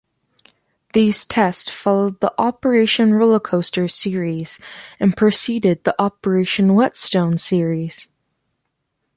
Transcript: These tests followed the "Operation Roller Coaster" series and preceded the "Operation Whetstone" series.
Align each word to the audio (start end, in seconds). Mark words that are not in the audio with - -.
These 0.93 1.27
tests 1.27 1.69
followed 1.69 2.21
the 2.21 2.33
"Operation 2.39 3.13
Roller 3.13 3.39
Coaster" 3.39 3.87
series 3.87 4.59
and 4.99 5.15
preceded 5.15 5.83
the 5.83 5.93
"Operation 6.01 6.73
Whetstone" 6.73 7.37
series. 7.37 8.09